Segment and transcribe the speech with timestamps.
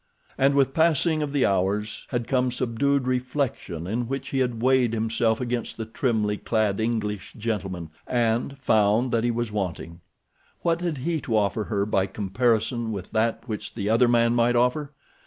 [0.35, 4.93] And with passing of the hours had come subdued reflection in which he had weighed
[4.93, 10.01] himself against the trimly clad English gentleman and—found that he was wanting.
[10.63, 14.55] What had he to offer her by comparison with that which the other man might
[14.55, 14.91] offer?